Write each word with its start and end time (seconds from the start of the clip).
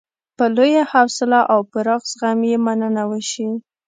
په 0.37 0.45
لویه 0.55 0.83
حوصله 0.91 1.39
او 1.53 1.59
پراخ 1.71 2.01
زغم 2.11 2.39
یې 2.49 2.57
مننه 2.65 3.03
وشي. 3.11 3.49